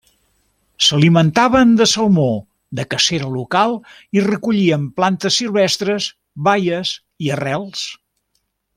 [0.85, 2.25] S'alimentaven de salmó,
[2.79, 3.77] de cacera local
[4.19, 6.11] i recollien plantes silvestres,
[6.51, 7.89] baies i arrels.